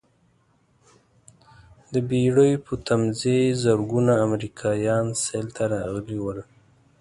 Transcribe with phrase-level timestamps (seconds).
[1.93, 6.39] د بېړۍ په تمځاې زرګونه امریکایان سیل ته راغلي ول.